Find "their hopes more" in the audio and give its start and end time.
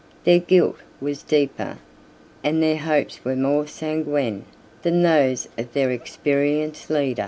2.63-3.67